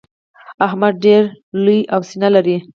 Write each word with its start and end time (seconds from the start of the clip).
احمد 0.65 0.93
ډېره 1.03 1.29
لو 1.91 2.01
سينه 2.09 2.29
لري. 2.35 2.57